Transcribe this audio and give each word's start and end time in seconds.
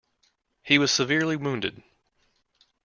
He 0.63 0.79
was 0.79 0.89
severely 0.91 1.35
wounded. 1.35 1.83